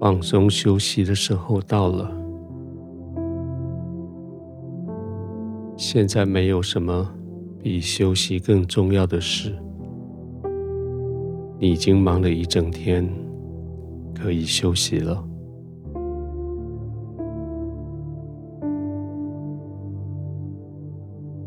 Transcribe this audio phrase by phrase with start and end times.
[0.00, 2.10] 放松休息的时候到了。
[5.76, 7.08] 现在没有什么
[7.62, 9.56] 比休息更重要的事。
[11.58, 13.08] 你已经忙了一整天，
[14.14, 15.24] 可以休息了。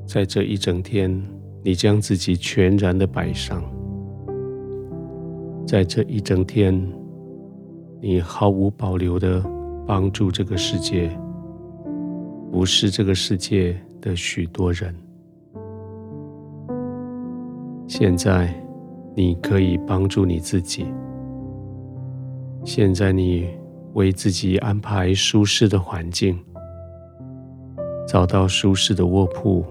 [0.05, 1.21] 在这一整天，
[1.63, 3.63] 你将自己全然的摆上。
[5.65, 6.85] 在这一整天，
[8.03, 9.45] 你毫无保留的
[9.85, 11.15] 帮助这个世界，
[12.51, 14.91] 不是这个世界的许多人。
[17.87, 18.51] 现在，
[19.15, 20.87] 你可以帮助你自己。
[22.65, 23.47] 现在，你
[23.93, 26.39] 为自己安排舒适的环境，
[28.07, 29.63] 找到舒适的卧铺，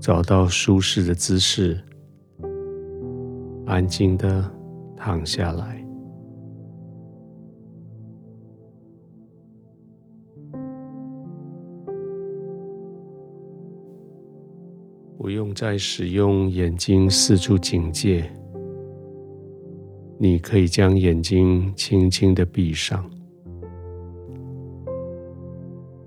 [0.00, 1.80] 找到舒适的姿势，
[3.64, 4.44] 安静的
[4.96, 5.77] 躺下来。
[15.18, 18.30] 不用再使用眼睛四处警戒，
[20.16, 23.04] 你可以将眼睛轻轻的闭上，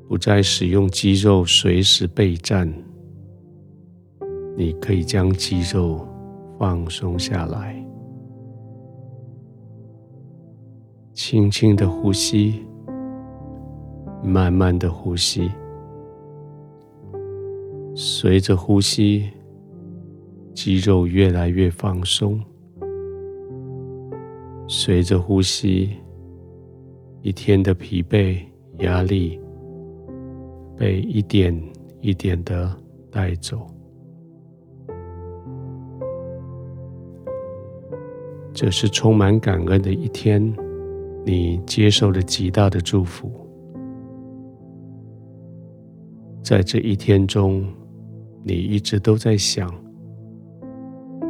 [0.07, 2.73] 不再使用肌肉随时备战，
[4.55, 6.07] 你可以将肌肉
[6.57, 7.85] 放松下来，
[11.11, 12.65] 轻轻的呼吸，
[14.23, 15.51] 慢慢的呼吸。
[17.93, 19.29] 随着呼吸，
[20.53, 22.39] 肌肉越来越放松。
[24.67, 25.89] 随着呼吸，
[27.21, 28.41] 一天的疲惫、
[28.79, 29.39] 压力
[30.77, 31.53] 被一点
[31.99, 32.73] 一点的
[33.11, 33.67] 带走。
[38.53, 40.41] 这是充满感恩的一天，
[41.25, 43.29] 你接受了极大的祝福。
[46.41, 47.65] 在这一天中，
[48.43, 49.71] 你一直都在想，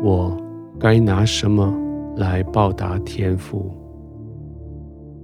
[0.01, 0.38] 我
[0.79, 1.73] 该拿什么
[2.16, 3.69] 来报答天父？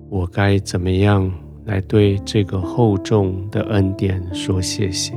[0.09, 1.31] 我该怎么样
[1.63, 5.13] 来对这个厚重的恩典说谢谢？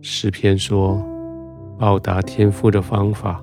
[0.00, 1.02] 诗篇说，
[1.76, 3.42] 报答天父的方法，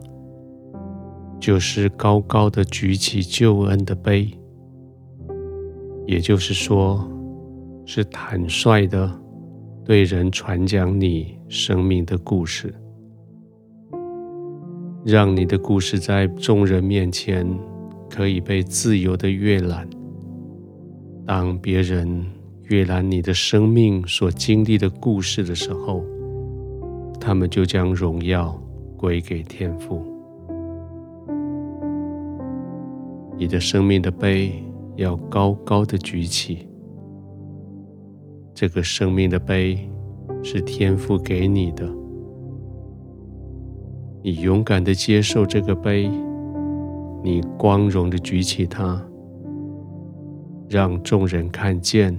[1.39, 4.31] 就是高高的举起救恩的杯，
[6.05, 7.05] 也就是说。
[7.89, 9.09] 是坦率的
[9.85, 12.75] 对人传讲你生命的故事，
[15.05, 17.47] 让你的故事在众人面前
[18.09, 19.87] 可以被自由的阅览。
[21.25, 22.25] 当别人
[22.63, 26.03] 阅览你的生命所经历的故事的时候，
[27.21, 28.61] 他们就将荣耀
[28.97, 30.03] 归给天父。
[33.37, 34.61] 你的生命的杯
[34.97, 36.66] 要高高的举起。
[38.59, 39.77] 这个生命的杯
[40.41, 41.87] 是天父给你的，
[44.23, 46.09] 你勇敢的接受这个杯，
[47.23, 48.99] 你光荣的举起它，
[50.67, 52.17] 让众人看见，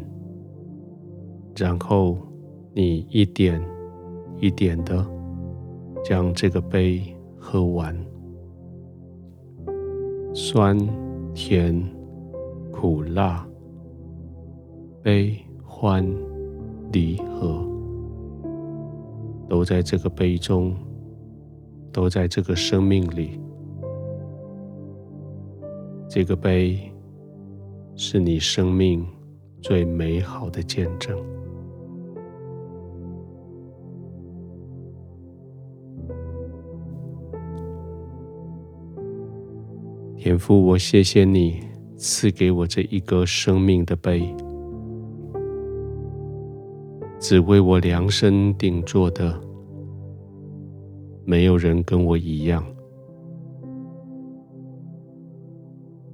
[1.57, 2.17] 然后
[2.73, 3.61] 你一点
[4.39, 5.05] 一点的
[6.05, 7.03] 将这个杯
[7.37, 7.93] 喝完，
[10.33, 10.79] 酸、
[11.35, 11.85] 甜、
[12.71, 13.45] 苦、辣，
[15.03, 16.09] 悲、欢。
[16.93, 17.65] 离合
[19.49, 20.75] 都在这个杯中，
[21.93, 23.41] 都在这个生命里。
[26.09, 26.93] 这个杯
[27.95, 29.07] 是你生命
[29.61, 31.19] 最美好的见证。
[40.17, 41.61] 天父，我谢谢你
[41.97, 44.35] 赐给我这一个生命的杯。
[47.29, 49.39] 只为我量身定做的，
[51.27, 52.65] 没有人跟我一样。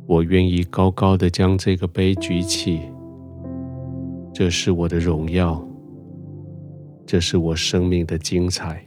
[0.08, 2.81] 我愿意高高的将这个杯举起，
[4.32, 5.64] 这是我的荣耀，
[7.06, 8.84] 这是我生命的精彩。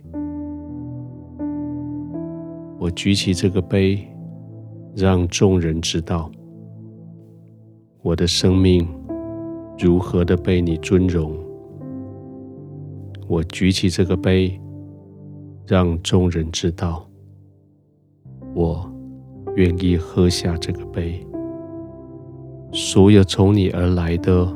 [2.78, 4.06] 我举起这个杯，
[4.94, 6.30] 让众人知道
[8.02, 8.86] 我的生命
[9.80, 11.34] 如何的被你尊荣。
[13.28, 14.60] 我举起这个杯，
[15.66, 17.06] 让众人知道，
[18.56, 18.90] 我
[19.56, 21.26] 愿意喝下这个杯。
[22.72, 24.48] 所有从你而来的，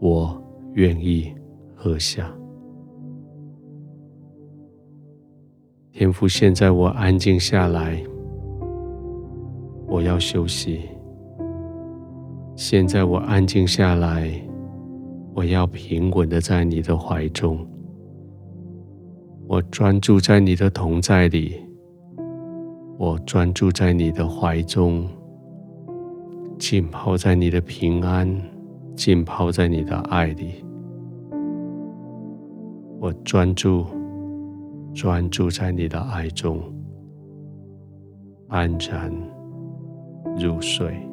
[0.00, 0.42] 我
[0.74, 1.32] 愿意
[1.74, 2.30] 喝下。
[5.92, 8.02] 天父，现在我安静下来，
[9.86, 10.82] 我要休息。
[12.54, 14.30] 现在我安静下来，
[15.34, 17.66] 我要平稳的在你的怀中。
[19.46, 21.54] 我专注在你的同在里，
[22.98, 25.08] 我专注在你的怀中，
[26.58, 28.28] 浸泡在你的平安，
[28.94, 30.64] 浸泡在你的爱里。
[33.00, 33.86] 我专注，
[34.92, 36.60] 专注在你的爱中，
[38.48, 39.10] 安然
[40.36, 41.07] 入睡。